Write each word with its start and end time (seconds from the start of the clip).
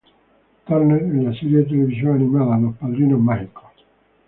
Turner 0.65 0.95
en 1.03 1.25
la 1.29 1.39
serie 1.39 1.57
de 1.57 1.65
televisión 1.65 2.15
animada, 2.15 2.57
Los 2.57 2.75
padrinos 2.75 3.19
mágicos. 3.19 3.65